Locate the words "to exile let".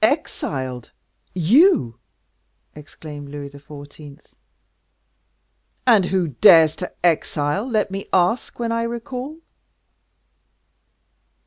6.77-7.91